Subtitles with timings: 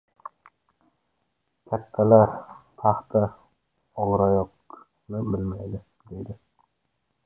[1.73, 2.33] Kattalar,
[2.81, 3.23] paxta
[4.01, 6.43] og‘iroyoqni bilmaydi, deydi.